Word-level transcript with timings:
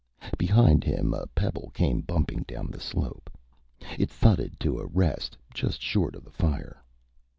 Behind 0.35 0.83
him, 0.83 1.13
a 1.13 1.27
pebble 1.27 1.69
came 1.75 2.01
bumping 2.01 2.41
down 2.47 2.71
the 2.71 2.79
slope. 2.79 3.29
It 3.99 4.09
thudded 4.09 4.59
to 4.61 4.79
a 4.79 4.87
rest 4.87 5.37
just 5.53 5.79
short 5.79 6.15
of 6.15 6.23
the 6.25 6.31
fire. 6.31 6.83